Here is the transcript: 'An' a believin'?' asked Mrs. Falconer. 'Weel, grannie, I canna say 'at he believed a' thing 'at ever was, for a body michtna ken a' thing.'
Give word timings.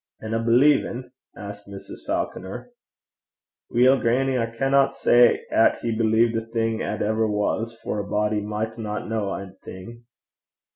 'An' 0.19 0.33
a 0.33 0.39
believin'?' 0.39 1.11
asked 1.37 1.67
Mrs. 1.69 2.07
Falconer. 2.07 2.71
'Weel, 3.69 3.99
grannie, 4.01 4.35
I 4.35 4.47
canna 4.47 4.89
say 4.91 5.45
'at 5.51 5.77
he 5.81 5.91
believed 5.95 6.35
a' 6.35 6.41
thing 6.43 6.81
'at 6.81 7.03
ever 7.03 7.27
was, 7.27 7.77
for 7.83 7.99
a 7.99 8.03
body 8.09 8.41
michtna 8.41 9.07
ken 9.07 9.11
a' 9.11 9.53
thing.' 9.63 10.03